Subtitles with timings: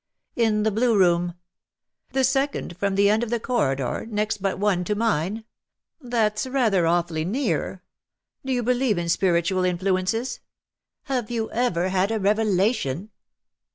[0.37, 1.35] ^^" In the Blue Room.''"
[2.13, 5.43] The second from the end of the corridor^ next but one to mine;
[6.01, 7.83] that's rather awfully near.
[8.43, 10.39] Do you believe in spiritual influences?
[11.03, 13.11] Have you ever had a revelation